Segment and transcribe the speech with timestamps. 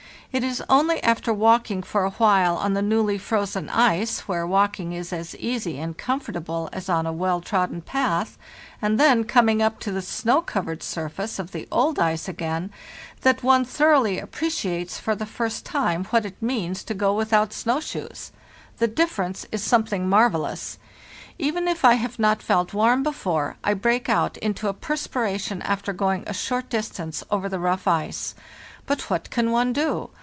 [0.33, 4.47] It is only after walk ing for a while on the newly frozen ice, where
[4.47, 8.37] walking is as easy and comfortable as on a well trodden path,
[8.81, 12.71] and then coming up to the snow covered surface of the old ice again,
[13.23, 17.81] that one thoroughly appreciates for the first time what it means to go without snow
[17.81, 18.31] shoes;
[18.77, 20.77] the difference is something marvellous.
[21.39, 25.91] Even if I have not felt warm before, I break out into a perspiration after
[25.91, 28.33] going a short distance over the rough ice.
[28.87, 30.09] But what can one do?